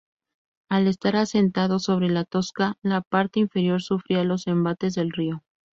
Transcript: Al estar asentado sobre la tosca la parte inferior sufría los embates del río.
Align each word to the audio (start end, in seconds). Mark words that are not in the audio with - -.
Al 0.67 0.87
estar 0.87 1.15
asentado 1.15 1.77
sobre 1.77 2.09
la 2.09 2.25
tosca 2.25 2.73
la 2.81 3.01
parte 3.01 3.39
inferior 3.39 3.83
sufría 3.83 4.23
los 4.23 4.47
embates 4.47 4.95
del 4.95 5.11
río. 5.11 5.43